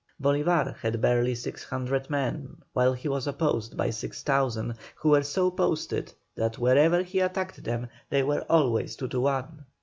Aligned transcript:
Bolívar 0.19 0.75
had 0.79 0.99
barely 0.99 1.35
600 1.35 2.09
men, 2.09 2.55
while 2.73 2.91
he 2.93 3.07
was 3.07 3.27
opposed 3.27 3.77
by 3.77 3.91
6,000, 3.91 4.73
who 4.95 5.09
were 5.09 5.21
so 5.21 5.51
posted 5.51 6.11
that 6.33 6.57
wherever 6.57 7.03
he 7.03 7.19
attacked 7.19 7.63
them 7.63 7.87
they 8.09 8.23
were 8.23 8.41
always 8.51 8.95
two 8.95 9.07
to 9.09 9.19
one. 9.21 9.63